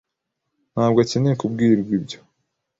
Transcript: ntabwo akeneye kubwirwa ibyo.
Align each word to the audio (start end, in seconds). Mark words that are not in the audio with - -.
ntabwo 0.73 0.97
akeneye 1.03 1.35
kubwirwa 1.41 1.91
ibyo. 1.99 2.19